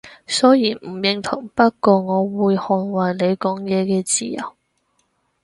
[0.25, 4.55] 雖然唔認同，不過我會捍衛你講嘢嘅自由